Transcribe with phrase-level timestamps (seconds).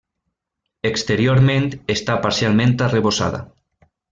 [0.89, 3.47] Exteriorment està parcialment arrebossada.